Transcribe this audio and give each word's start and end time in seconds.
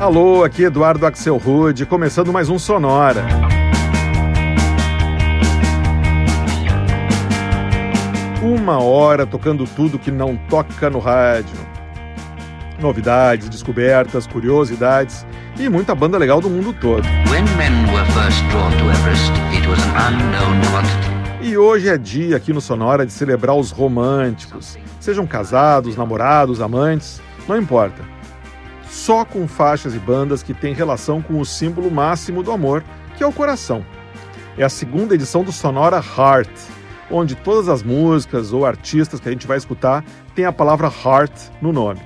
Alô, 0.00 0.44
aqui 0.44 0.62
Eduardo 0.62 1.04
Axel 1.04 1.36
Rude, 1.36 1.84
começando 1.84 2.32
mais 2.32 2.48
um 2.48 2.58
Sonora. 2.58 3.22
Uma 8.42 8.82
hora 8.82 9.26
tocando 9.26 9.66
tudo 9.66 9.98
que 9.98 10.10
não 10.10 10.38
toca 10.48 10.88
no 10.88 11.00
rádio. 11.00 11.54
Novidades, 12.80 13.50
descobertas, 13.50 14.26
curiosidades 14.26 15.26
e 15.58 15.68
muita 15.68 15.94
banda 15.94 16.16
legal 16.16 16.40
do 16.40 16.48
mundo 16.48 16.72
todo. 16.72 17.06
E 21.42 21.58
hoje 21.58 21.90
é 21.90 21.98
dia 21.98 22.38
aqui 22.38 22.54
no 22.54 22.60
Sonora 22.62 23.04
de 23.04 23.12
celebrar 23.12 23.54
os 23.54 23.70
românticos. 23.70 24.78
Sejam 24.98 25.26
casados, 25.26 25.94
namorados, 25.94 26.62
amantes, 26.62 27.20
não 27.46 27.58
importa. 27.58 28.02
Só 28.90 29.24
com 29.24 29.46
faixas 29.46 29.94
e 29.94 29.98
bandas 30.00 30.42
que 30.42 30.52
têm 30.52 30.74
relação 30.74 31.22
com 31.22 31.38
o 31.38 31.46
símbolo 31.46 31.88
máximo 31.90 32.42
do 32.42 32.50
amor, 32.50 32.84
que 33.16 33.22
é 33.22 33.26
o 33.26 33.32
coração. 33.32 33.86
É 34.58 34.64
a 34.64 34.68
segunda 34.68 35.14
edição 35.14 35.44
do 35.44 35.52
Sonora 35.52 35.96
Heart, 35.98 36.50
onde 37.08 37.36
todas 37.36 37.68
as 37.68 37.84
músicas 37.84 38.52
ou 38.52 38.66
artistas 38.66 39.20
que 39.20 39.28
a 39.28 39.32
gente 39.32 39.46
vai 39.46 39.56
escutar 39.56 40.04
têm 40.34 40.44
a 40.44 40.52
palavra 40.52 40.88
heart 40.88 41.32
no 41.62 41.72
nome. 41.72 42.00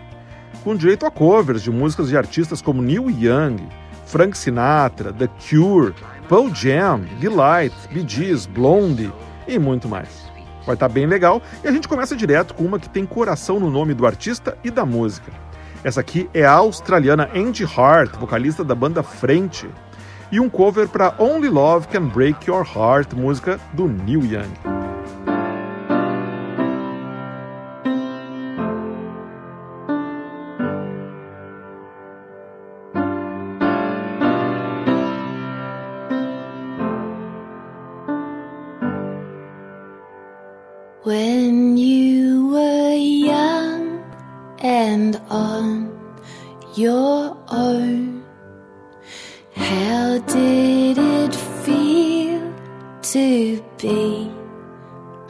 Com 0.62 0.77
direito 0.77 1.06
a 1.06 1.11
covers 1.11 1.62
de 1.62 1.70
músicas 1.70 2.11
de 2.11 2.19
artistas 2.19 2.61
como 2.61 2.83
Neil 2.83 3.09
Young, 3.11 3.66
Frank 4.05 4.37
Sinatra, 4.37 5.11
The 5.11 5.28
Cure, 5.48 5.95
Pearl 6.28 6.48
Jam, 6.55 7.01
Delight, 7.19 7.75
Bee 7.92 8.06
Gees, 8.06 8.45
Blondie 8.45 9.12
e 9.48 9.59
muito 9.59 9.89
mais. 9.89 10.30
Vai 10.66 10.75
estar 10.75 10.89
tá 10.89 10.95
bem 10.95 11.06
legal 11.06 11.42
e 11.62 11.69
a 11.69 11.73
gente 11.73 11.89
começa 11.89 12.14
direto 12.14 12.53
com 12.53 12.64
uma 12.64 12.78
que 12.78 12.91
tem 12.91 13.06
coração 13.06 13.59
no 13.59 13.70
nome 13.70 13.95
do 13.95 14.06
artista 14.06 14.56
e 14.62 14.70
da 14.70 14.84
música. 14.84 15.33
Essa 15.84 16.00
aqui 16.00 16.30
é 16.32 16.42
a 16.42 16.52
australiana 16.52 17.28
Angie 17.34 17.66
Hart, 17.66 18.16
vocalista 18.16 18.64
da 18.64 18.74
banda 18.74 19.02
Frente, 19.02 19.68
e 20.32 20.40
um 20.40 20.48
cover 20.48 20.88
para 20.88 21.14
Only 21.18 21.50
Love 21.50 21.88
Can 21.88 22.08
Break 22.08 22.48
Your 22.48 22.66
Heart, 22.66 23.12
música 23.12 23.60
do 23.74 23.86
Neil 23.86 24.24
Young. 24.24 24.83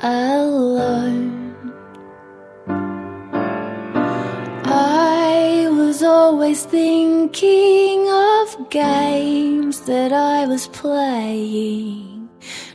alone. 0.05 1.73
I 4.67 5.69
was 5.71 6.03
always 6.03 6.65
thinking 6.65 8.09
of 8.11 8.69
games 8.69 9.81
that 9.83 10.13
I 10.13 10.47
was 10.47 10.69
playing, 10.69 12.29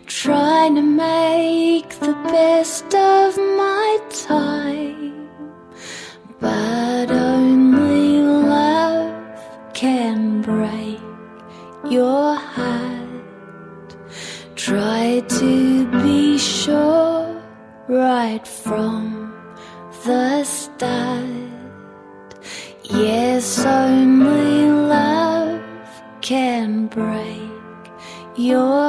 trying 0.07 0.75
to 0.75 0.81
make 0.81 1.89
the 1.99 2.17
best 2.25 2.95
of 2.95 3.37
my 3.37 3.99
time, 4.09 5.29
but 6.39 7.11
only 7.11 8.21
love 8.21 9.39
can 9.73 10.41
break 10.41 10.99
your 11.91 12.28
Dios. 28.49 28.88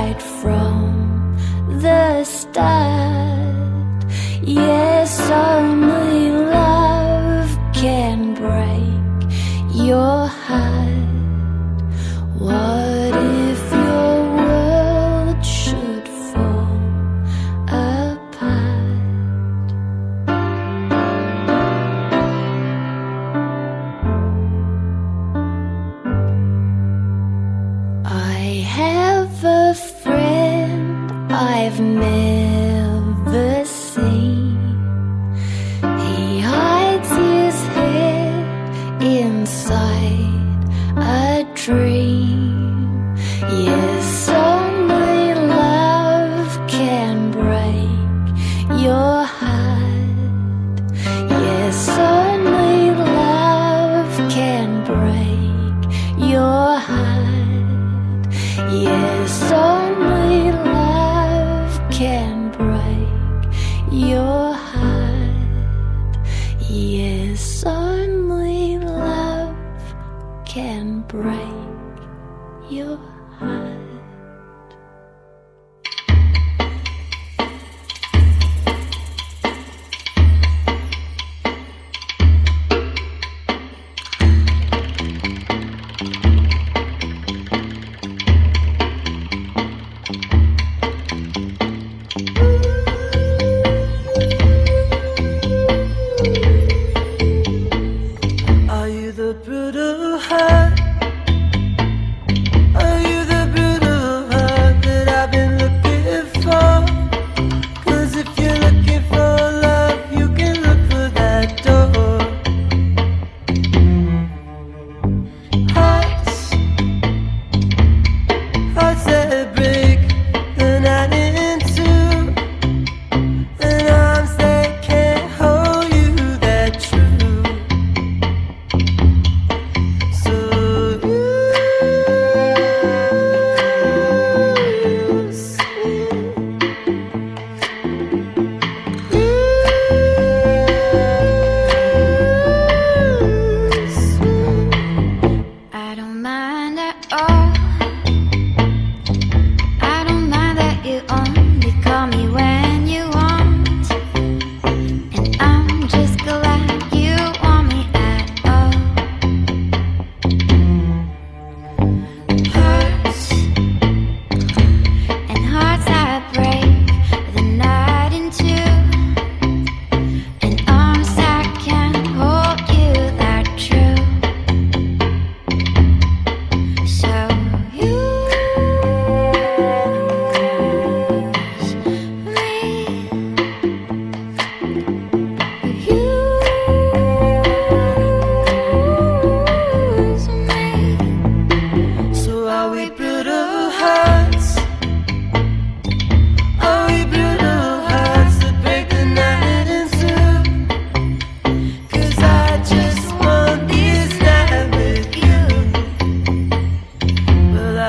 hide 0.00 0.22
from. 0.22 0.89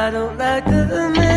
I 0.01 0.09
don't 0.09 0.35
like 0.35 0.65
the 0.65 1.11
man. 1.15 1.30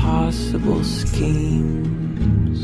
Possible 0.00 0.82
schemes. 0.82 2.58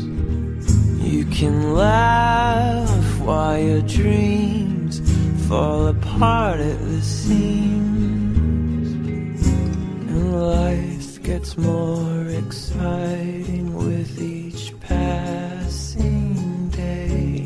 You 0.99 1.23
can 1.25 1.75
laugh 1.75 3.19
while 3.19 3.59
your 3.59 3.81
dreams 3.81 4.99
fall 5.47 5.87
apart 5.87 6.59
at 6.59 6.79
the 6.79 7.01
seams. 7.01 8.87
And 10.09 10.41
life 10.41 11.21
gets 11.21 11.57
more 11.57 12.25
exciting 12.27 13.75
with 13.75 14.19
each 14.19 14.73
passing 14.79 16.69
day. 16.69 17.45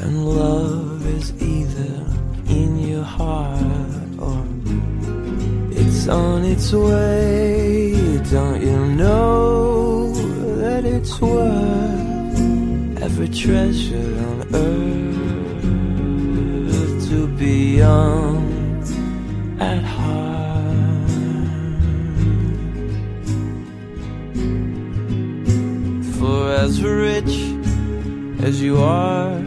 And 0.00 0.24
love 0.24 1.06
is 1.06 1.32
either 1.42 2.06
in 2.48 2.78
your 2.78 3.04
heart 3.04 4.08
or 4.18 4.44
it's 5.70 6.08
on 6.08 6.44
its 6.44 6.72
way. 6.72 7.59
Don't 8.30 8.62
you 8.62 8.86
know 8.94 10.12
that 10.58 10.84
it's 10.84 11.20
worth 11.20 13.02
every 13.02 13.28
treasure 13.28 14.18
on 14.28 14.54
earth 14.54 15.48
to 17.08 17.26
be 17.26 17.78
young 17.78 18.84
at 19.58 19.82
heart? 19.82 21.10
For 26.20 26.52
as 26.52 26.80
rich 26.84 27.34
as 28.46 28.62
you 28.62 28.78
are, 28.78 29.42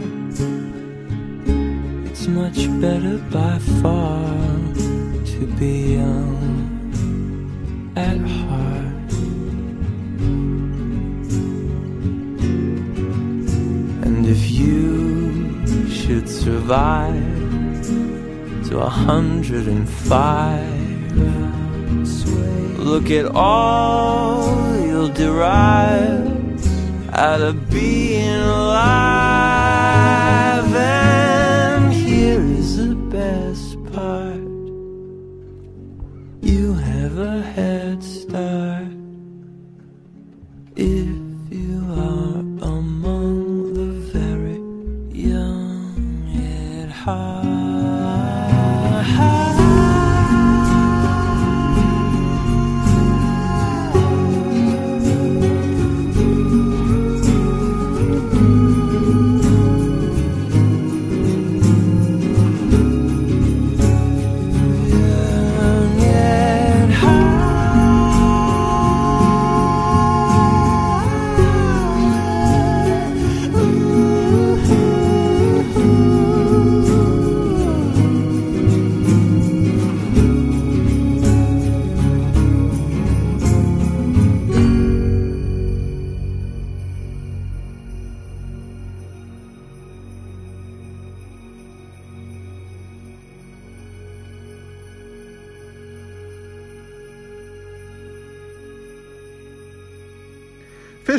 it's 2.04 2.26
much 2.26 2.68
better 2.82 3.16
by 3.32 3.58
far 3.80 4.28
to 5.24 5.46
be 5.58 5.94
young 5.94 6.52
at 7.96 8.18
heart. 8.18 8.33
Survive 16.44 17.14
to 18.68 18.78
a 18.78 18.88
hundred 18.88 19.66
and 19.66 19.88
five, 19.88 21.16
look 22.78 23.10
at 23.10 23.24
all 23.34 24.76
you'll 24.84 25.08
derive 25.08 26.28
out 27.14 27.40
of 27.40 27.70
being 27.70 28.13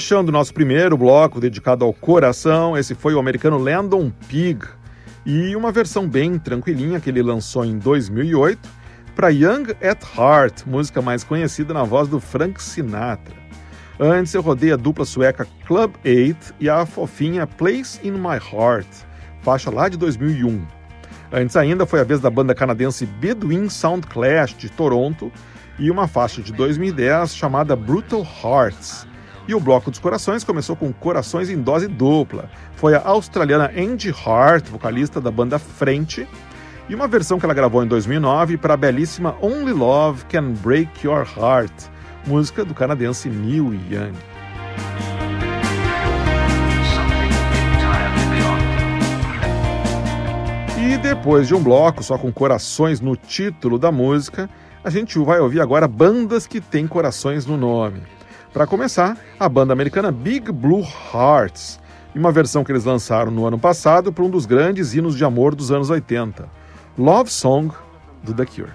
Fechando 0.06 0.32
nosso 0.32 0.54
primeiro 0.54 0.96
bloco 0.96 1.40
dedicado 1.40 1.84
ao 1.84 1.92
coração, 1.92 2.78
esse 2.78 2.94
foi 2.94 3.16
o 3.16 3.20
americano 3.20 3.58
Landon 3.58 4.12
Pig 4.28 4.64
e 5.26 5.56
uma 5.56 5.72
versão 5.72 6.08
bem 6.08 6.38
tranquilinha 6.38 7.00
que 7.00 7.10
ele 7.10 7.24
lançou 7.24 7.66
em 7.66 7.80
2008 7.80 8.70
para 9.16 9.30
Young 9.30 9.72
at 9.82 10.04
Heart, 10.16 10.68
música 10.68 11.02
mais 11.02 11.24
conhecida 11.24 11.74
na 11.74 11.84
voz 11.84 12.08
do 12.08 12.20
Frank 12.20 12.62
Sinatra. 12.62 13.34
Antes 14.00 14.32
eu 14.36 14.44
rodei 14.44 14.72
a 14.72 14.76
dupla 14.76 15.06
sueca 15.06 15.48
Club 15.66 15.96
8 16.06 16.54
e 16.60 16.70
a 16.70 16.86
fofinha 16.86 17.48
Place 17.48 18.00
in 18.08 18.12
My 18.12 18.38
Heart, 18.54 18.88
faixa 19.42 19.72
lá 19.72 19.90
de 19.90 19.98
2001. 19.98 20.68
Antes 21.34 21.56
ainda 21.56 21.84
foi 21.88 22.00
a 22.02 22.04
vez 22.04 22.20
da 22.20 22.30
banda 22.30 22.54
canadense 22.54 23.08
Bedouin 23.08 23.70
Sound 23.70 24.06
Clash 24.06 24.56
de 24.56 24.70
Toronto 24.70 25.32
e 25.80 25.90
uma 25.90 26.08
faixa 26.08 26.44
de 26.44 26.54
2010 26.54 27.36
chamada 27.36 27.76
Brutal 27.76 28.22
Hearts. 28.22 29.08
E 29.48 29.54
o 29.54 29.60
Bloco 29.60 29.92
dos 29.92 30.00
Corações 30.00 30.44
começou 30.44 30.76
com 30.76 30.92
Corações 30.92 31.52
em 31.52 31.62
dose 31.62 31.88
dupla. 31.88 32.50
Foi 32.76 32.96
a 32.96 33.02
australiana 33.06 33.72
Angie 33.78 34.14
Hart, 34.26 34.68
vocalista 34.68 35.22
da 35.22 35.30
banda 35.30 35.60
Frente, 35.60 36.28
e 36.90 36.96
uma 36.96 37.08
versão 37.08 37.38
que 37.38 37.46
ela 37.46 37.54
gravou 37.54 37.84
em 37.84 37.88
2009 37.88 38.58
para 38.58 38.74
a 38.74 38.78
belíssima 38.78 39.36
Only 39.42 39.72
Love 39.72 40.26
Can 40.26 40.54
Break 40.54 41.06
Your 41.06 41.28
Heart, 41.38 41.72
música 42.26 42.66
do 42.66 42.74
canadense 42.74 43.30
Neil 43.30 43.74
Young. 43.74 44.14
E 50.80 50.98
depois 50.98 51.48
de 51.48 51.54
um 51.54 51.62
bloco 51.62 52.02
só 52.02 52.18
com 52.18 52.32
corações 52.32 53.00
no 53.00 53.16
título 53.16 53.78
da 53.78 53.92
música, 53.92 54.50
a 54.84 54.90
gente 54.90 55.20
vai 55.20 55.40
ouvir 55.40 55.62
agora 55.62 55.88
bandas 55.88 56.48
que 56.48 56.60
têm 56.60 56.88
corações 56.88 57.46
no 57.46 57.58
nome. 57.58 58.02
Para 58.56 58.66
começar, 58.66 59.18
a 59.38 59.50
banda 59.50 59.74
americana 59.74 60.14
Big 60.14 60.50
Blue 60.50 60.82
Hearts, 61.14 61.78
em 62.16 62.20
uma 62.20 62.32
versão 62.32 62.64
que 62.64 62.72
eles 62.72 62.86
lançaram 62.86 63.30
no 63.30 63.46
ano 63.46 63.60
passado 63.60 64.14
para 64.14 64.24
um 64.24 64.30
dos 64.30 64.46
grandes 64.46 64.94
hinos 64.94 65.18
de 65.18 65.26
amor 65.26 65.54
dos 65.54 65.74
anos 65.74 65.90
80, 65.90 66.48
Love 66.98 67.30
Song 67.30 67.76
do 68.24 68.34
The 68.34 68.46
Cure. 68.46 68.72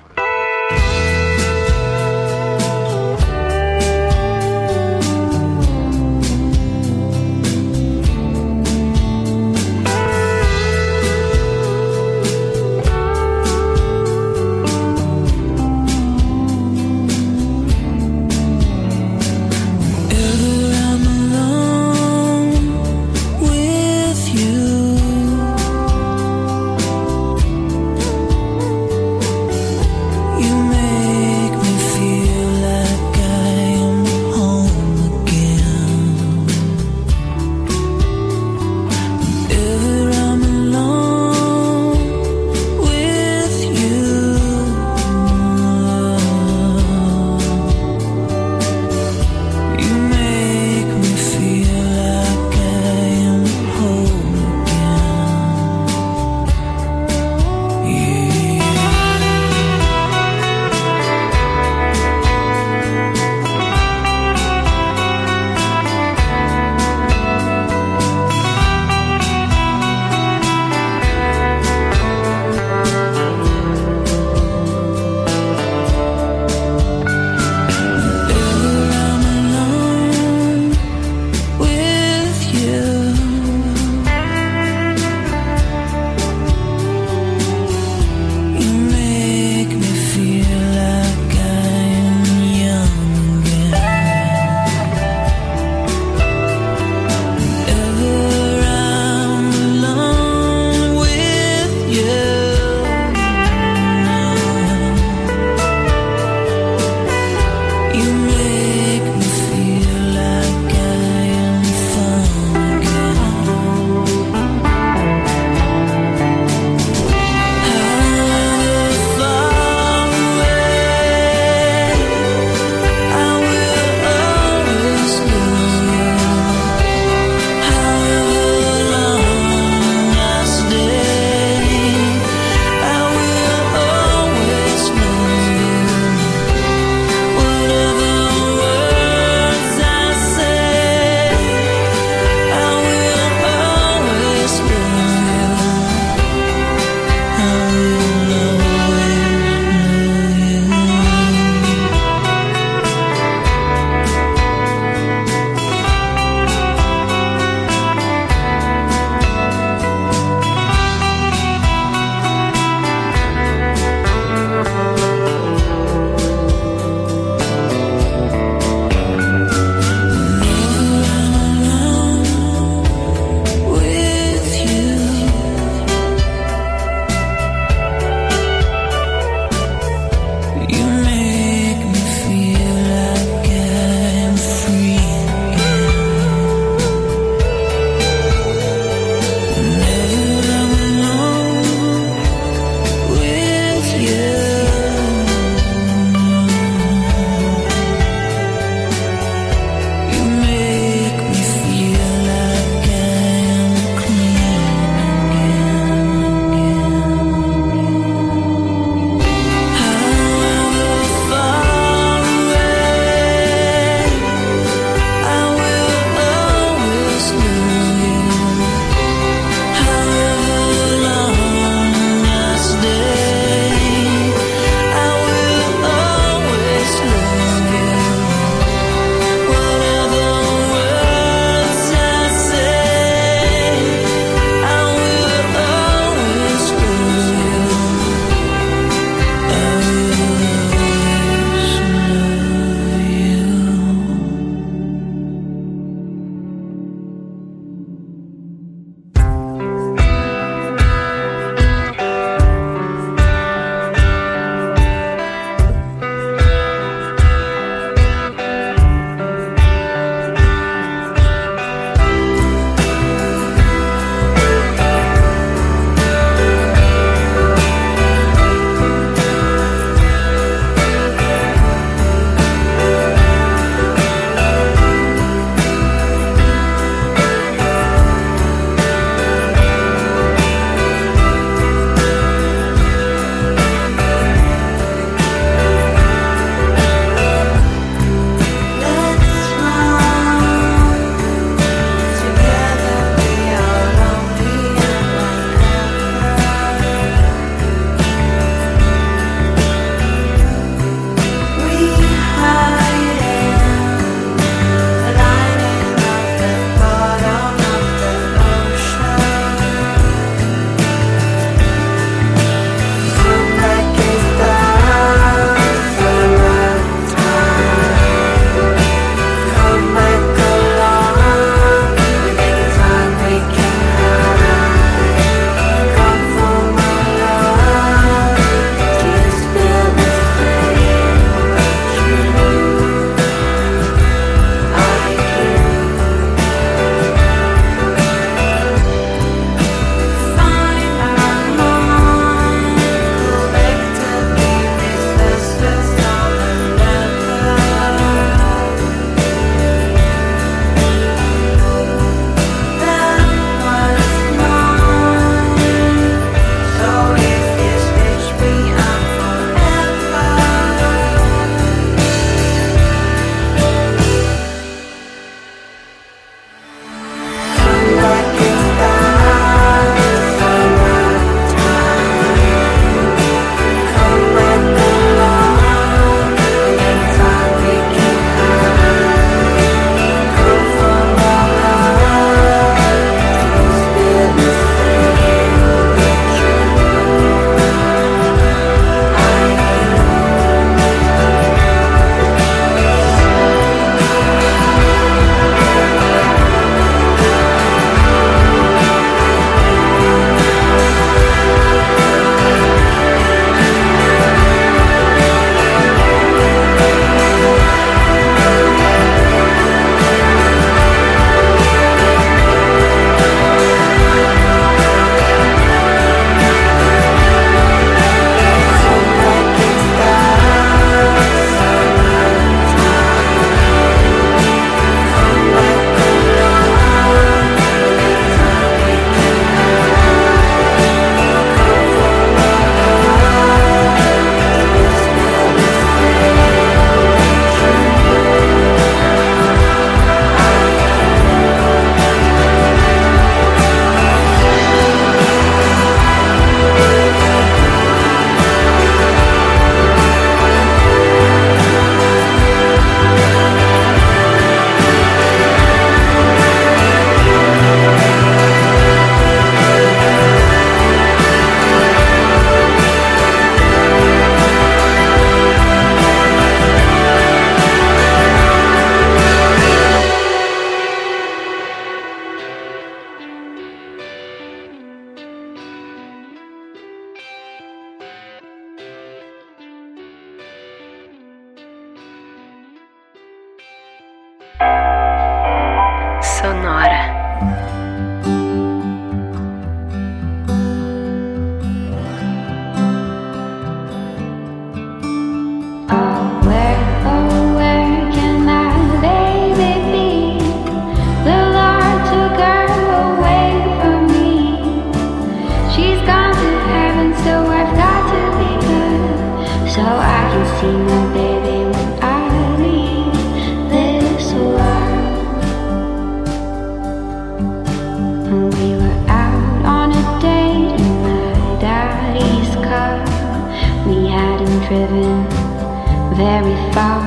very 526.21 526.59
far. 526.75 527.01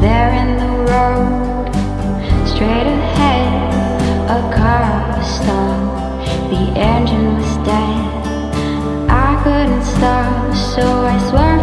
There 0.00 0.32
in 0.42 0.50
the 0.62 0.72
road, 0.90 1.70
straight 2.44 2.88
ahead, 2.98 4.00
a 4.38 4.40
car 4.58 4.90
was 5.14 5.28
stalled. 5.38 5.90
The 6.50 6.64
engine 6.92 7.36
was 7.36 7.52
dead. 7.70 8.02
I 9.26 9.30
couldn't 9.44 9.84
stop, 9.84 10.54
so 10.74 10.84
I 11.12 11.16
swerved. 11.30 11.59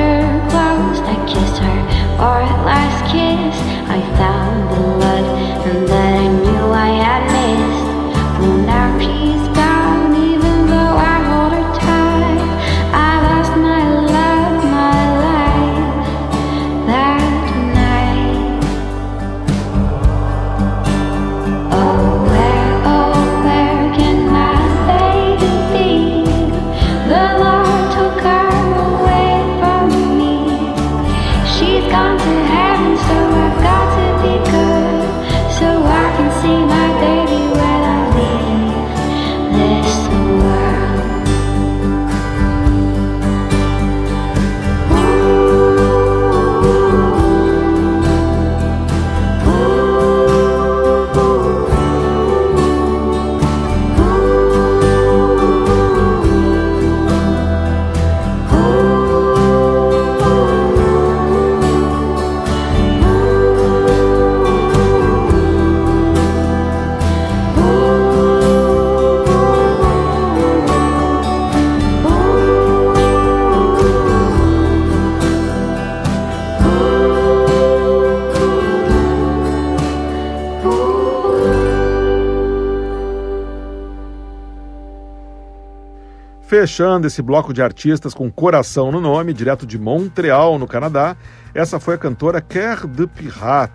her 0.00 0.48
clothes, 0.50 1.00
I 1.14 1.16
kissed 1.26 1.58
her 1.64 1.78
for 2.16 2.36
a 2.40 2.56
last 2.68 3.00
kiss. 3.12 3.56
I 3.96 4.00
found 4.20 4.56
the 4.72 4.80
love, 5.04 5.66
and 5.66 5.88
then 5.88 6.12
I 6.24 6.28
knew 6.42 6.72
I 6.72 6.90
had. 7.04 7.29
Fechando 86.60 87.06
esse 87.06 87.22
bloco 87.22 87.54
de 87.54 87.62
artistas 87.62 88.12
com 88.12 88.30
coração 88.30 88.92
no 88.92 89.00
nome, 89.00 89.32
direto 89.32 89.66
de 89.66 89.78
Montreal, 89.78 90.58
no 90.58 90.66
Canadá, 90.66 91.16
essa 91.54 91.80
foi 91.80 91.94
a 91.94 91.96
cantora 91.96 92.42
Cœur 92.42 92.86
de 92.86 93.06
Pirate, 93.06 93.72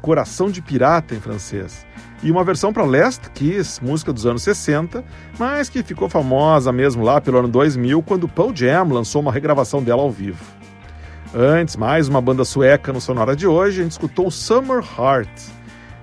Coração 0.00 0.48
de 0.48 0.62
Pirata 0.62 1.12
em 1.12 1.18
francês, 1.18 1.84
e 2.22 2.30
uma 2.30 2.44
versão 2.44 2.72
para 2.72 2.84
Last 2.84 3.28
Kiss, 3.30 3.84
música 3.84 4.12
dos 4.12 4.24
anos 4.26 4.44
60, 4.44 5.04
mas 5.36 5.68
que 5.68 5.82
ficou 5.82 6.08
famosa 6.08 6.70
mesmo 6.70 7.02
lá 7.02 7.20
pelo 7.20 7.38
ano 7.38 7.48
2000, 7.48 8.00
quando 8.04 8.28
Pearl 8.28 8.54
Jam 8.54 8.84
lançou 8.92 9.20
uma 9.20 9.32
regravação 9.32 9.82
dela 9.82 10.02
ao 10.02 10.10
vivo. 10.12 10.44
Antes, 11.34 11.74
mais 11.74 12.06
uma 12.06 12.20
banda 12.20 12.44
sueca 12.44 12.92
no 12.92 13.00
Sonora 13.00 13.34
de 13.34 13.48
hoje, 13.48 13.80
a 13.80 13.82
gente 13.82 13.90
escutou 13.90 14.30
Summer 14.30 14.84
Heart. 14.96 15.48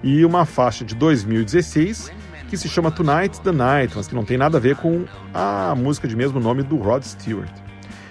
E 0.04 0.26
uma 0.26 0.46
faixa 0.46 0.84
de 0.84 0.94
2016 0.94 2.19
que 2.50 2.58
se 2.58 2.68
chama 2.68 2.90
Tonight 2.90 3.40
the 3.42 3.52
Night, 3.52 3.94
mas 3.96 4.08
que 4.08 4.16
não 4.16 4.26
tem 4.26 4.38
nada 4.38 4.58
a 4.58 4.60
ver 4.60 4.76
com 4.76 5.06
a 5.34 5.76
música 5.78 6.08
de 6.08 6.16
mesmo 6.16 6.40
nome 6.40 6.64
do 6.64 6.78
Rod 6.78 7.04
Stewart. 7.04 7.52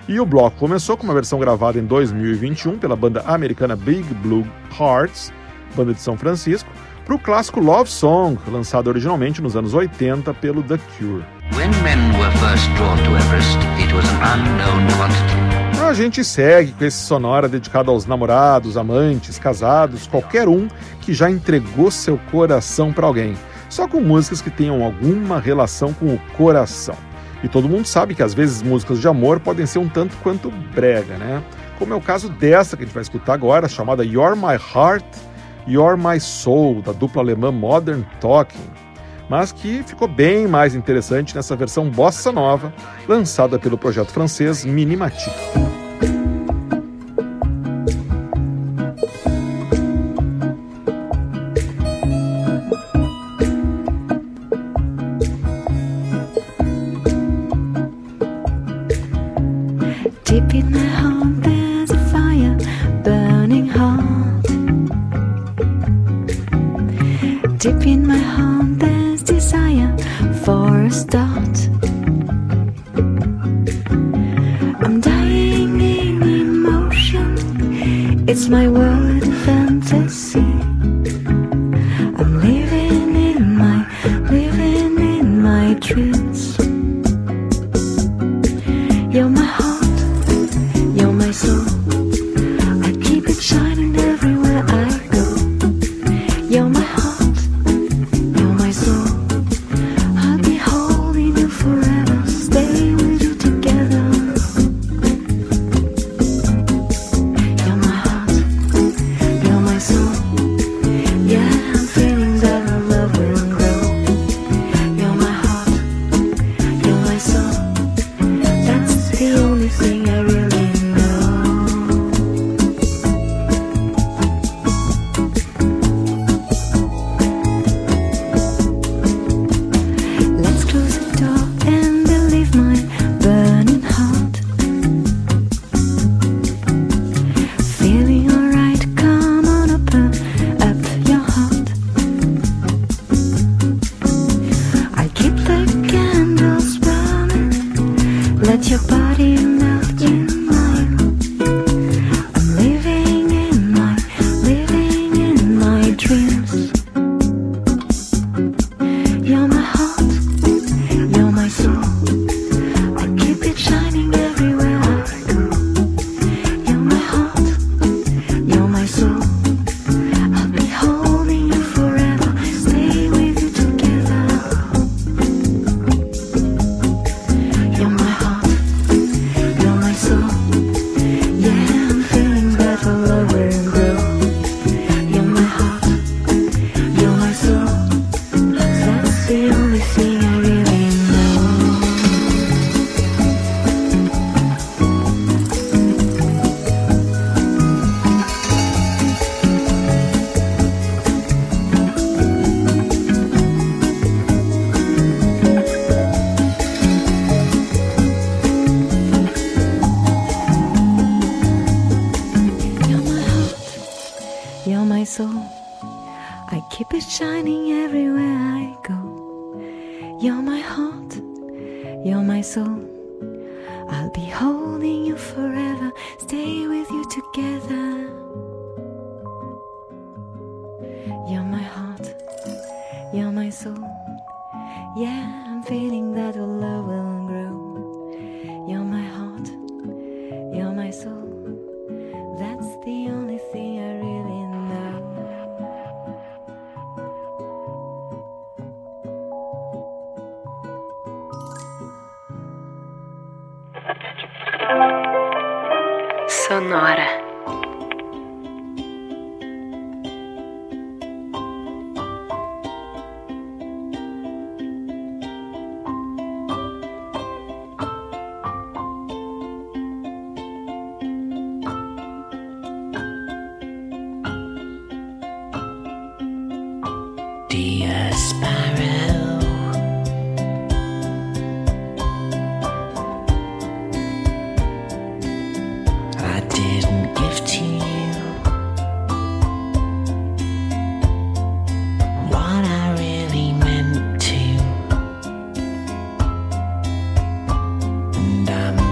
E 0.07 0.19
o 0.21 0.25
bloco 0.25 0.57
começou 0.57 0.97
com 0.97 1.05
uma 1.05 1.13
versão 1.13 1.39
gravada 1.39 1.79
em 1.79 1.85
2021 1.85 2.79
pela 2.79 2.97
banda 2.97 3.23
americana 3.27 3.77
Big 3.77 4.03
Blue 4.15 4.47
Hearts, 4.79 5.33
banda 5.77 5.93
de 5.93 6.01
São 6.01 6.17
Francisco, 6.17 6.71
para 7.05 7.15
o 7.15 7.19
clássico 7.19 7.61
Love 7.61 7.91
Song, 7.91 8.39
lançado 8.51 8.87
originalmente 8.89 9.43
nos 9.43 9.57
anos 9.57 9.75
80 9.75 10.33
pelo 10.35 10.63
The 10.63 10.79
Cure. 10.99 11.25
A 15.83 15.95
gente 15.95 16.23
segue 16.23 16.73
com 16.73 16.85
esse 16.85 16.99
sonora 16.99 17.49
dedicado 17.49 17.91
aos 17.91 18.07
namorados, 18.07 18.77
amantes, 18.77 19.39
casados, 19.39 20.07
qualquer 20.07 20.49
um 20.49 20.69
que 21.01 21.13
já 21.13 21.31
entregou 21.31 21.91
seu 21.91 22.19
coração 22.31 22.93
para 22.93 23.07
alguém 23.07 23.37
só 23.69 23.87
com 23.87 24.01
músicas 24.01 24.41
que 24.41 24.51
tenham 24.51 24.83
alguma 24.83 25.39
relação 25.39 25.93
com 25.93 26.15
o 26.15 26.19
coração. 26.37 26.97
E 27.43 27.49
todo 27.49 27.69
mundo 27.69 27.87
sabe 27.87 28.15
que 28.15 28.23
às 28.23 28.35
vezes 28.35 28.63
músicas 28.63 29.01
de 29.01 29.07
amor 29.07 29.39
podem 29.41 29.67
ser 29.67 29.79
um 29.79 29.89
tanto 29.89 30.17
quanto 30.19 30.51
brega, 30.51 31.17
né? 31.17 31.43
Como 31.79 31.95
é 31.95 31.97
o 31.97 32.01
caso 32.01 32.29
dessa 32.29 32.77
que 32.77 32.83
a 32.83 32.87
gente 32.87 32.95
vai 32.95 33.03
escutar 33.03 33.35
agora, 33.35 33.69
chamada 33.69 34.05
You're 34.05 34.35
My 34.35 34.59
Heart, 34.75 35.07
You're 35.67 35.97
My 35.97 36.19
Soul, 36.19 36.83
da 36.83 36.93
dupla 36.93 37.23
alemã 37.23 37.53
Modern 37.53 38.03
Talking, 38.21 38.71
mas 39.29 39.53
que 39.53 39.83
ficou 39.85 40.09
bem 40.09 40.49
mais 40.49 40.75
interessante 40.75 41.37
nessa 41.37 41.55
versão 41.55 41.89
bossa 41.89 42.33
nova, 42.33 42.73
lançada 43.07 43.59
pelo 43.59 43.79
projeto 43.79 44.11
francês 44.11 44.65
Minimatic. 44.65 45.78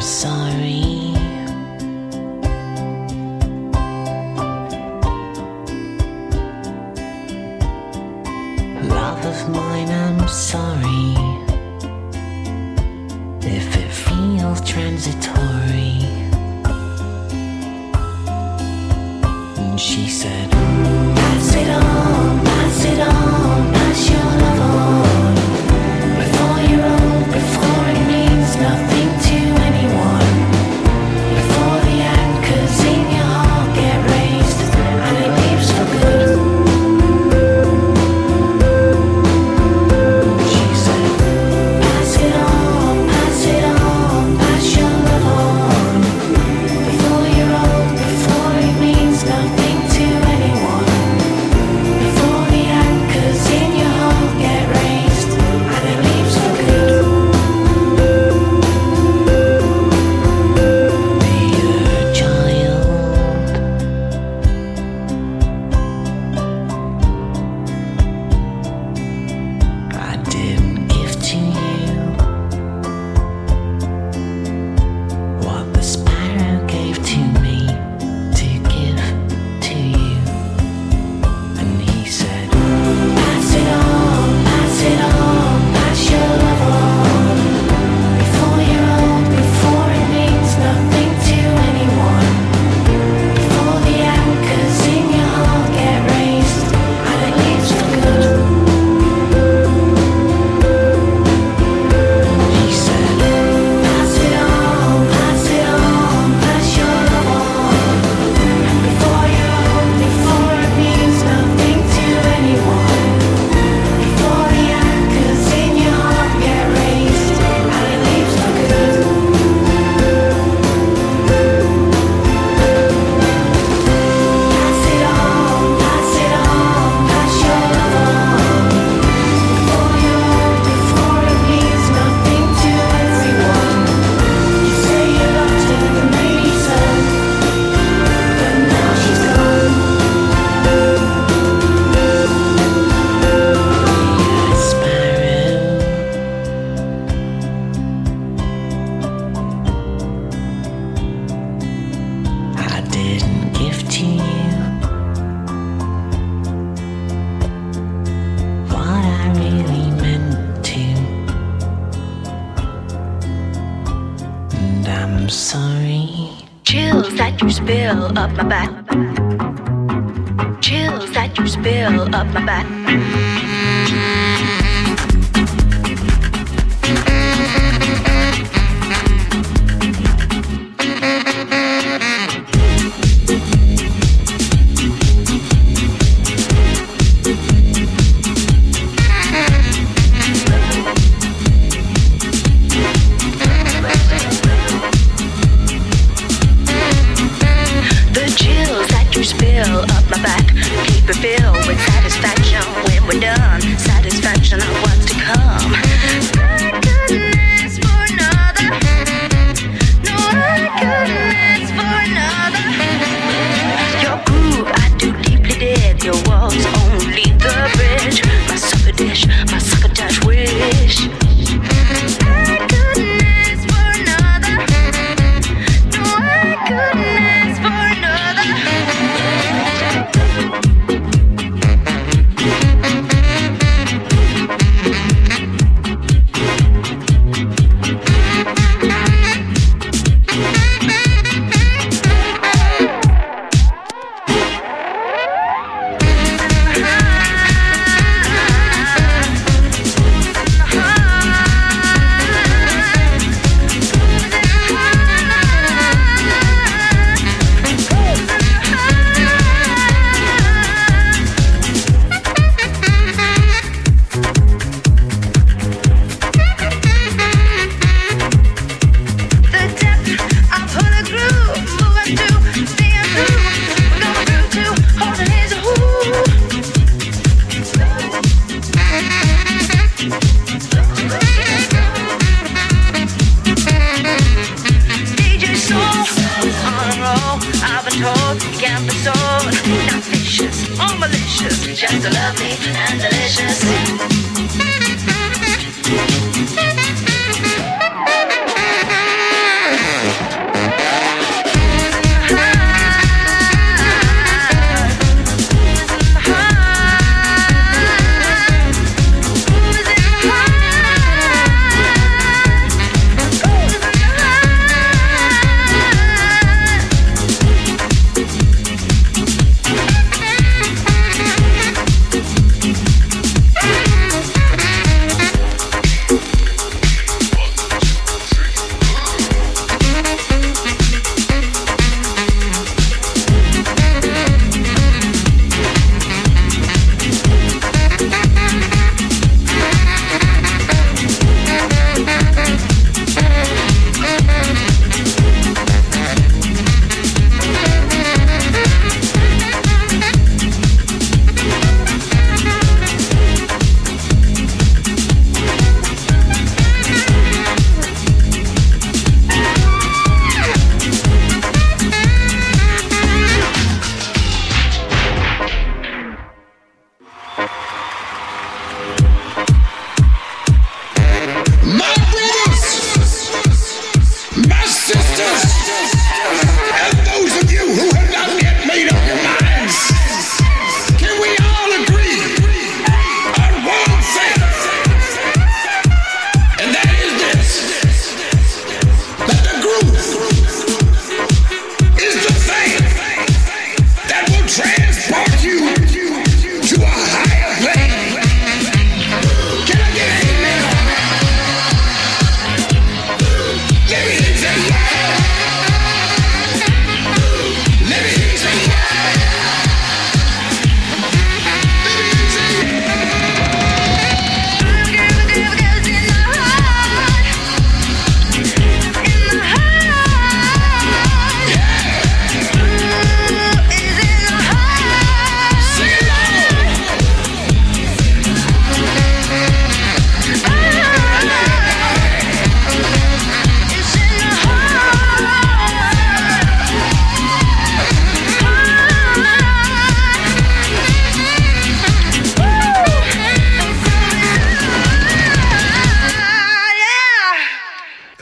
And 0.07 0.46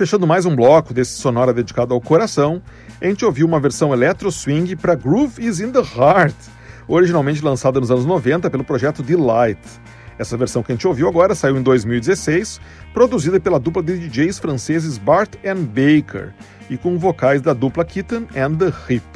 Fechando 0.05 0.27
mais 0.27 0.45
um 0.45 0.55
bloco 0.55 0.93
desse 0.93 1.13
sonora 1.13 1.51
dedicado 1.51 1.95
ao 1.95 1.99
coração, 1.99 2.61
a 3.01 3.07
gente 3.07 3.25
ouviu 3.25 3.47
uma 3.47 3.59
versão 3.59 3.91
electro 3.91 4.31
swing 4.31 4.77
para 4.77 4.95
Groove 4.95 5.43
is 5.43 5.61
in 5.61 5.73
the 5.73 5.79
Heart, 5.79 6.35
originalmente 6.87 7.43
lançada 7.43 7.81
nos 7.81 7.91
anos 7.91 8.05
90 8.05 8.51
pelo 8.51 8.63
projeto 8.63 9.03
Delight. 9.03 9.59
Essa 10.19 10.37
versão 10.37 10.63
que 10.63 10.71
a 10.71 10.75
gente 10.75 10.87
ouviu 10.87 11.09
agora 11.09 11.35
saiu 11.35 11.57
em 11.57 11.63
2016, 11.63 12.61
produzida 12.93 13.41
pela 13.41 13.59
dupla 13.59 13.83
de 13.83 13.99
DJs 13.99 14.39
franceses 14.39 14.99
Bart 14.99 15.37
and 15.43 15.63
Baker 15.63 16.35
e 16.69 16.77
com 16.77 16.99
vocais 16.99 17.41
da 17.41 17.55
dupla 17.55 17.83
Kitten 17.83 18.29
and 18.37 18.57
the 18.57 18.71
Hip. 18.91 19.07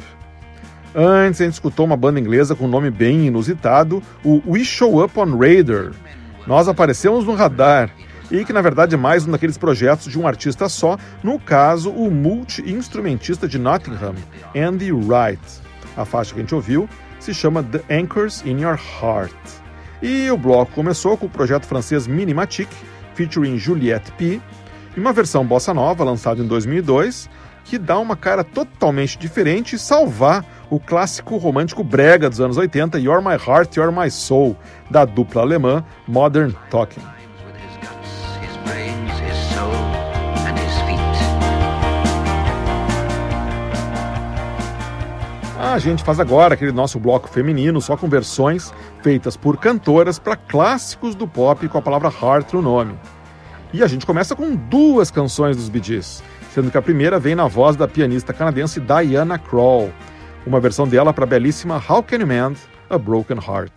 Antes 0.95 1.39
a 1.39 1.43
gente 1.43 1.53
escutou 1.53 1.85
uma 1.85 1.95
banda 1.95 2.19
inglesa 2.19 2.55
com 2.55 2.65
um 2.65 2.67
nome 2.67 2.89
bem 2.89 3.27
inusitado, 3.27 4.01
o 4.25 4.41
We 4.47 4.63
Show 4.63 5.03
Up 5.05 5.19
on 5.19 5.37
Radar. 5.37 5.91
Nós 6.47 6.67
aparecemos 6.67 7.25
no 7.25 7.35
radar, 7.35 7.91
e 8.31 8.45
que 8.45 8.53
na 8.53 8.61
verdade 8.61 8.95
é 8.95 8.97
mais 8.97 9.27
um 9.27 9.31
daqueles 9.31 9.57
projetos 9.57 10.11
de 10.11 10.19
um 10.19 10.27
artista 10.27 10.69
só, 10.69 10.97
no 11.23 11.39
caso 11.39 11.89
o 11.89 12.11
multi-instrumentista 12.11 13.47
de 13.47 13.57
Nottingham, 13.57 14.15
Andy 14.55 14.91
Wright. 14.91 15.41
A 15.97 16.05
faixa 16.05 16.33
que 16.33 16.39
a 16.39 16.43
gente 16.43 16.55
ouviu 16.55 16.87
se 17.19 17.33
chama 17.33 17.63
The 17.63 17.81
Anchors 17.99 18.43
in 18.45 18.61
Your 18.61 18.79
Heart. 19.01 19.33
E 20.01 20.29
o 20.31 20.37
bloco 20.37 20.71
começou 20.71 21.17
com 21.17 21.25
o 21.25 21.29
projeto 21.29 21.65
francês 21.65 22.07
Minimatic, 22.07 22.69
featuring 23.15 23.57
Juliette 23.57 24.11
P, 24.13 24.39
e 24.95 24.99
uma 24.99 25.11
versão 25.11 25.45
bossa 25.45 25.73
nova 25.73 26.03
lançada 26.03 26.41
em 26.41 26.47
2002, 26.47 27.29
que 27.65 27.77
dá 27.77 27.99
uma 27.99 28.15
cara 28.15 28.43
totalmente 28.43 29.17
diferente 29.17 29.75
e 29.75 29.79
salvar 29.79 30.45
o 30.69 30.79
clássico 30.79 31.37
romântico 31.37 31.83
brega 31.83 32.29
dos 32.29 32.39
anos 32.39 32.57
80, 32.57 32.97
You're 32.99 33.23
My 33.23 33.35
Heart, 33.35 33.75
You're 33.75 33.95
My 33.95 34.09
Soul, 34.09 34.55
da 34.89 35.03
dupla 35.03 35.41
alemã 35.41 35.83
Modern 36.07 36.53
Talking. 36.69 37.18
A 45.61 45.77
gente 45.77 46.05
faz 46.05 46.21
agora 46.21 46.53
aquele 46.53 46.71
nosso 46.71 46.97
bloco 46.97 47.27
feminino 47.27 47.81
só 47.81 47.97
com 47.97 48.07
versões 48.07 48.73
feitas 49.03 49.35
por 49.35 49.57
cantoras 49.57 50.17
para 50.17 50.37
clássicos 50.37 51.15
do 51.15 51.27
pop 51.27 51.67
com 51.67 51.77
a 51.77 51.81
palavra 51.81 52.09
heart 52.09 52.53
no 52.53 52.61
nome. 52.61 52.97
E 53.73 53.83
a 53.83 53.87
gente 53.87 54.05
começa 54.05 54.37
com 54.37 54.55
duas 54.55 55.11
canções 55.11 55.57
dos 55.57 55.67
Bee 55.67 55.83
Gees, 55.83 56.23
sendo 56.53 56.71
que 56.71 56.77
a 56.77 56.81
primeira 56.81 57.19
vem 57.19 57.35
na 57.35 57.45
voz 57.45 57.75
da 57.75 57.89
pianista 57.89 58.31
canadense 58.31 58.79
Diana 58.79 59.37
Krall, 59.37 59.91
uma 60.47 60.61
versão 60.61 60.87
dela 60.87 61.11
para 61.11 61.25
a 61.25 61.27
belíssima 61.27 61.75
How 61.89 62.01
Can 62.03 62.19
You 62.19 62.27
Mend 62.27 62.57
a 62.89 62.97
Broken 62.97 63.39
Heart. 63.45 63.73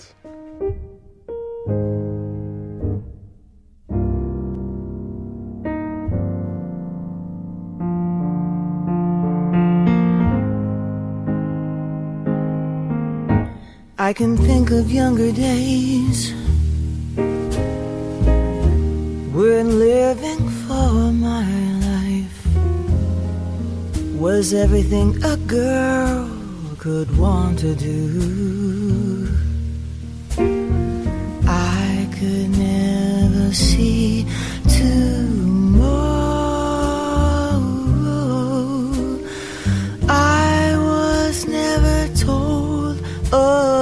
I 14.02 14.12
can 14.12 14.36
think 14.36 14.72
of 14.72 14.90
younger 14.90 15.30
days 15.30 16.32
when 19.32 19.78
living 19.78 20.48
for 20.66 21.12
my 21.12 21.46
life 21.88 22.46
was 24.18 24.54
everything 24.54 25.22
a 25.22 25.36
girl 25.46 26.28
could 26.80 27.16
want 27.16 27.60
to 27.60 27.76
do. 27.76 29.28
I 31.46 32.08
could 32.18 32.50
never 32.58 33.54
see 33.54 34.26
tomorrow. 34.80 35.62
I 40.08 40.74
was 40.76 41.46
never 41.46 42.08
told 42.16 42.98
about 43.28 43.81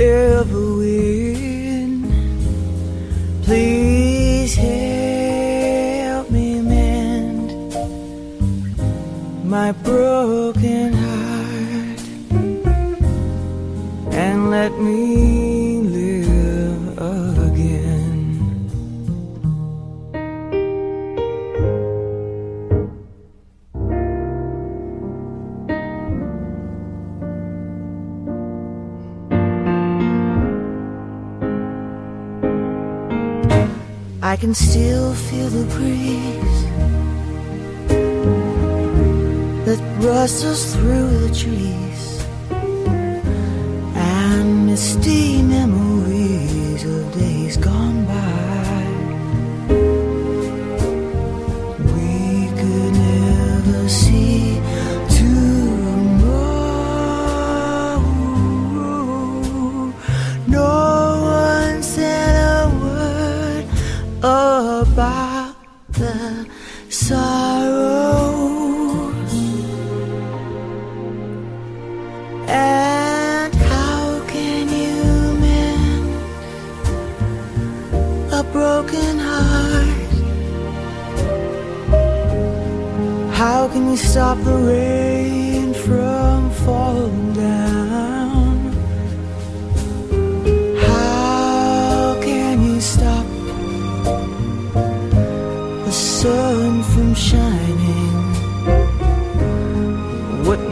ever 0.00 0.76
win. 0.76 2.04
Please 3.42 4.54
help 4.54 6.30
me 6.30 6.60
mend 6.60 7.74
my 9.44 9.72
broken. 9.72 10.63
us 40.44 40.74
through. 40.74 40.93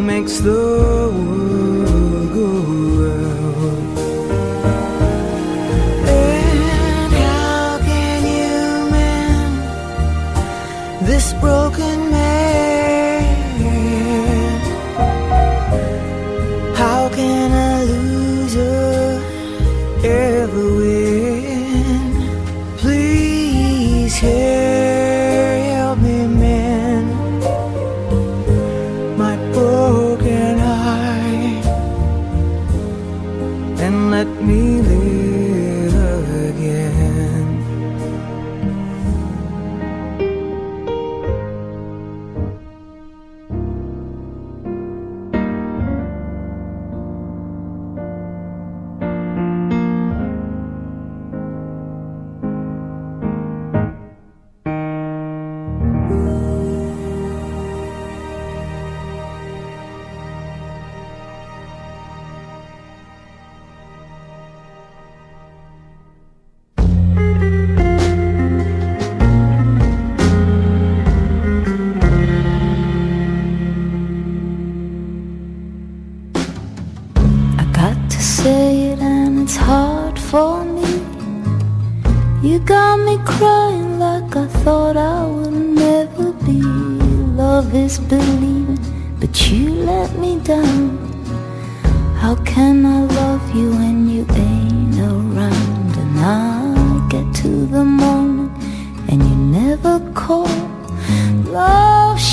makes 0.03 0.40
the 0.40 0.50
world 0.50 1.41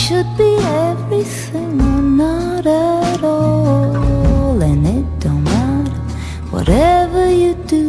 should 0.10 0.38
be 0.38 0.56
everything 0.88 1.80
or 1.80 2.02
not 2.02 2.66
at 2.66 3.24
all. 3.24 4.60
And 4.60 4.88
it 4.88 5.08
don't 5.20 5.44
matter, 5.44 6.02
whatever 6.50 7.30
you 7.30 7.54
do. 7.76 7.88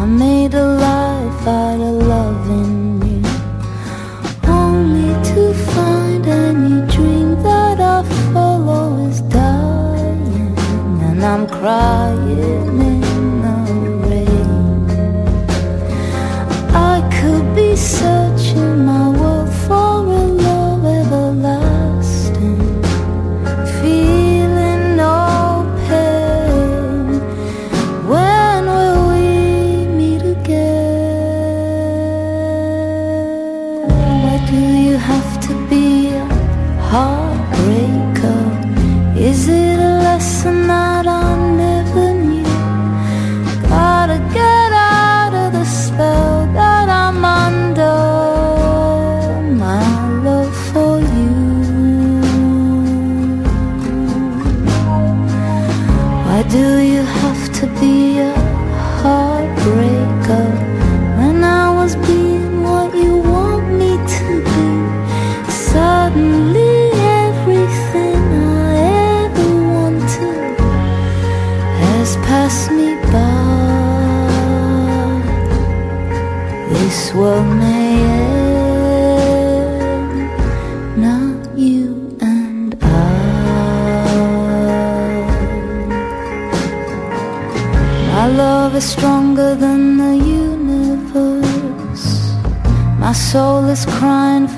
I 0.00 0.04
made 0.04 0.52
a 0.52 0.66
life 0.88 1.46
out 1.46 1.80
of 1.88 1.94
loving 2.14 3.00
you. 3.08 3.22
Only 4.46 5.10
to 5.30 5.54
find 5.72 6.26
any 6.26 6.86
dream 6.94 7.42
that 7.42 7.80
I 7.80 8.02
follow 8.34 9.08
is 9.08 9.22
dying. 9.22 10.54
And 11.08 11.24
I'm 11.24 11.46
crying. 11.46 12.91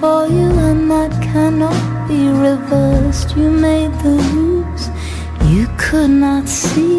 For 0.05 0.27
you, 0.39 0.51
and 0.69 0.91
that 0.91 1.13
cannot 1.33 1.81
be 2.09 2.23
reversed. 2.49 3.29
You 3.39 3.49
made 3.69 3.93
the 4.05 4.17
rules 4.33 4.83
you 5.53 5.65
could 5.85 6.15
not 6.27 6.45
see. 6.47 6.99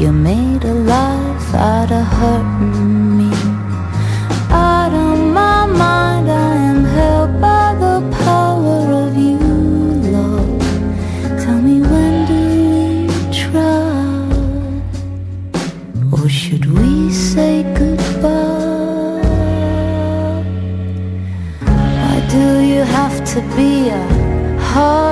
You 0.00 0.10
made 0.12 0.62
a 0.74 0.76
life 0.96 1.48
out 1.72 1.90
of 2.00 2.04
hurting 2.18 3.19
to 23.30 23.40
be 23.54 23.88
a 23.90 24.02
heartbreaker 24.58 25.09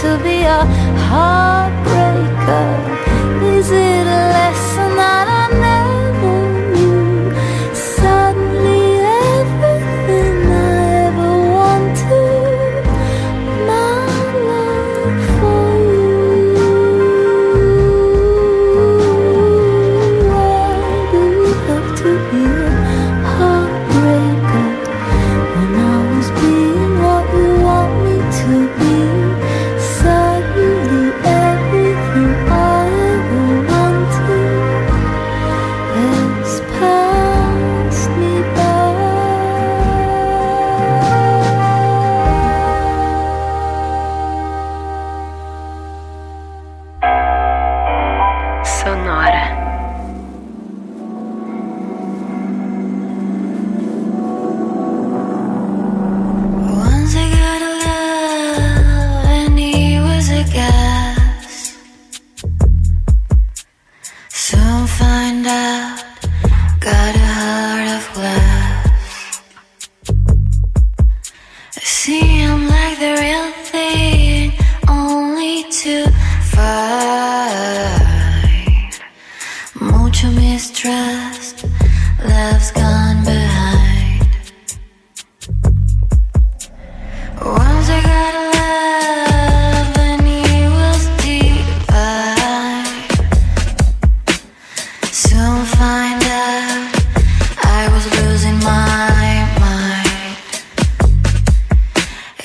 to 0.00 0.18
be 0.24 0.44
a 0.44 0.64
heartbreaker. 1.10 2.89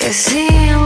assim 0.06 0.85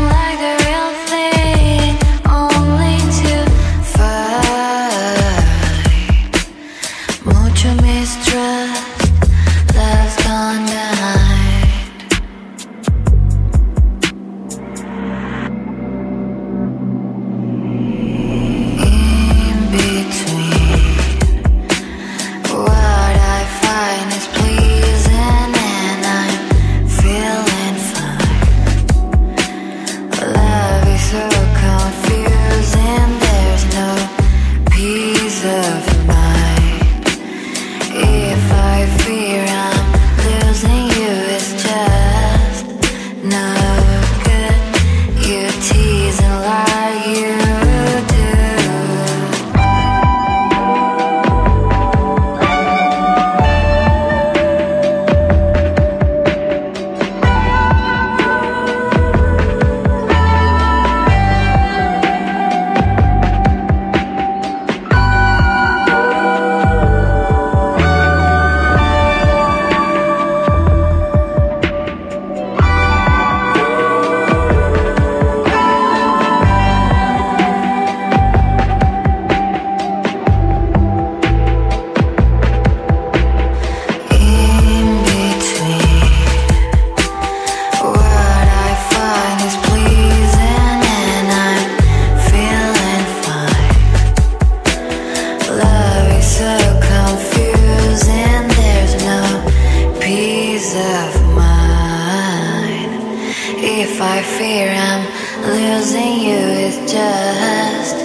I 104.03 104.23
fear 104.23 104.73
I'm 104.73 105.05
losing 105.45 106.21
you 106.21 106.39
is 106.39 106.77
just 106.91 107.97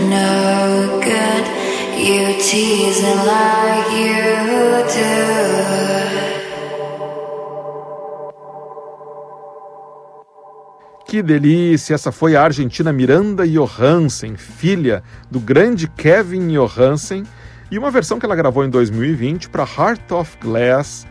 no 0.00 0.98
good. 0.98 1.44
You 1.96 2.34
teasing 2.42 3.20
like 3.24 3.88
you 3.94 4.82
do. 4.90 5.54
Que 11.06 11.22
delícia! 11.22 11.94
Essa 11.94 12.10
foi 12.10 12.34
a 12.34 12.42
argentina 12.42 12.92
Miranda 12.92 13.46
Johansen, 13.46 14.36
filha 14.36 15.04
do 15.30 15.38
grande 15.38 15.86
Kevin 15.86 16.48
Johansen, 16.48 17.22
e 17.70 17.78
uma 17.78 17.92
versão 17.92 18.18
que 18.18 18.26
ela 18.26 18.34
gravou 18.34 18.64
em 18.64 18.70
2020 18.70 19.48
para 19.50 19.62
Heart 19.62 20.10
of 20.10 20.36
Glass, 20.42 21.06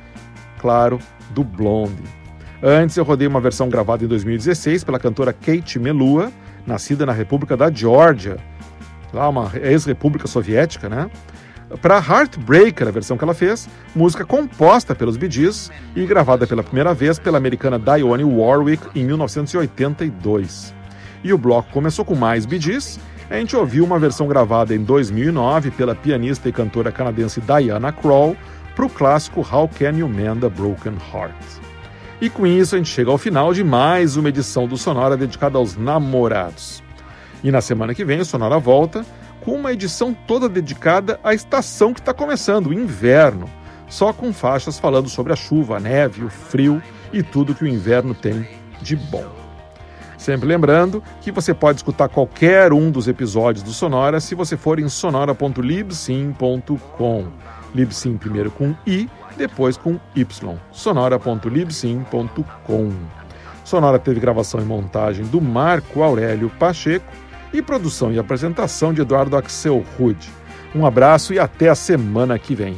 claro, 0.60 1.00
do 1.30 1.46
Blonde. 1.46 2.23
Antes 2.66 2.96
eu 2.96 3.04
rodei 3.04 3.28
uma 3.28 3.42
versão 3.42 3.68
gravada 3.68 4.06
em 4.06 4.08
2016 4.08 4.86
pela 4.86 4.98
cantora 4.98 5.34
Kate 5.34 5.78
Melua, 5.78 6.32
nascida 6.66 7.06
na 7.06 7.12
República 7.12 7.58
da 7.58 7.70
Geórgia, 7.70 8.38
lá 9.12 9.28
uma 9.28 9.52
ex-república 9.62 10.30
soviética, 10.30 10.88
né? 10.88 11.12
Para 11.82 11.98
Heartbreaker, 11.98 12.88
a 12.88 12.92
versão 12.92 13.18
que 13.18 13.24
ela 13.26 13.34
fez, 13.34 13.68
música 13.94 14.24
composta 14.24 14.96
pelos 14.96 15.18
Bee 15.18 15.30
Gees 15.30 15.70
e 15.94 16.06
gravada 16.06 16.48
pela 16.48 16.64
primeira 16.64 16.94
vez 16.94 17.20
pela 17.20 17.38
americana 17.38 17.78
Dionne 17.78 18.24
Warwick 18.24 18.98
em 18.98 19.04
1982. 19.04 20.74
E 21.22 21.34
o 21.34 21.38
bloco 21.38 21.70
começou 21.70 22.06
com 22.06 22.16
mais 22.16 22.46
Bee 22.46 22.62
Gees, 22.62 22.98
a 23.30 23.36
gente 23.36 23.58
ouviu 23.58 23.84
uma 23.84 24.00
versão 24.00 24.26
gravada 24.26 24.74
em 24.74 24.82
2009 24.82 25.72
pela 25.72 25.96
pianista 25.96 26.48
e 26.48 26.54
cantora 26.54 26.94
canadense 26.94 27.42
Diana 27.42 27.92
Krall 27.92 28.38
para 28.74 28.86
o 28.86 28.90
clássico 28.90 29.42
How 29.42 29.68
Can 29.68 29.98
You 29.98 30.08
Mend 30.08 30.46
a 30.46 30.50
Broken 30.50 30.96
Heart. 31.14 31.63
E 32.24 32.30
com 32.30 32.48
isso 32.48 32.74
a 32.74 32.78
gente 32.78 32.90
chega 32.90 33.12
ao 33.12 33.18
final 33.18 33.54
de 33.54 33.66
mais 33.66 34.16
uma 34.16 34.30
edição 34.30 34.66
do 34.66 34.78
Sonora 34.78 35.18
dedicada 35.18 35.58
aos 35.58 35.76
namorados. 35.76 36.82
E 37.44 37.52
na 37.52 37.60
semana 37.60 37.94
que 37.94 38.06
vem 38.06 38.22
o 38.22 38.26
Sonora 38.26 38.58
volta 38.60 39.06
com 39.42 39.56
uma 39.56 39.74
edição 39.74 40.16
toda 40.26 40.48
dedicada 40.48 41.20
à 41.22 41.34
estação 41.34 41.94
que 41.94 42.00
está 42.00 42.14
começando, 42.14 42.68
o 42.68 42.74
inverno, 42.74 43.50
só 43.90 44.14
com 44.14 44.32
faixas 44.32 44.80
falando 44.80 45.10
sobre 45.10 45.34
a 45.34 45.36
chuva, 45.36 45.76
a 45.76 45.82
neve, 45.82 46.24
o 46.24 46.30
frio 46.30 46.82
e 47.12 47.22
tudo 47.22 47.54
que 47.54 47.66
o 47.66 47.68
inverno 47.68 48.16
tem 48.16 48.48
de 48.82 48.96
bom. 48.96 49.28
Sempre 50.18 50.48
lembrando 50.48 51.04
que 51.20 51.30
você 51.30 51.54
pode 51.54 51.80
escutar 51.80 52.08
qualquer 52.08 52.72
um 52.72 52.90
dos 52.90 53.10
episódios 53.10 53.66
do 53.66 53.74
Sonora 53.74 54.22
se 54.22 54.34
você 54.34 54.56
for 54.56 54.80
em 54.80 54.88
sonora.libsim.com. 54.88 57.28
Libsim 57.76 58.16
primeiro 58.16 58.50
com 58.50 58.74
I, 58.88 59.10
depois 59.36 59.78
com 59.78 60.00
Y. 60.16 60.58
sonora.libsim.com. 60.72 62.92
Sonora 63.64 63.98
teve 63.98 64.20
gravação 64.20 64.60
e 64.60 64.66
montagem 64.66 65.26
do 65.26 65.40
Marco 65.40 66.04
Aurélio 66.04 66.50
Pacheco 66.60 67.06
e 67.54 67.62
produção 67.62 68.12
e 68.12 68.20
apresentação 68.20 68.94
de 68.94 69.02
Eduardo 69.02 69.38
Axel 69.38 69.86
Rude. 69.98 70.30
Um 70.76 70.86
abraço 70.86 71.34
e 71.34 71.40
até 71.40 71.70
a 71.70 71.76
semana 71.76 72.38
que 72.38 72.56
vem. 72.56 72.76